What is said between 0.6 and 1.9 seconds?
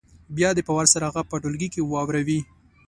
په وار سره هغه په ټولګي کې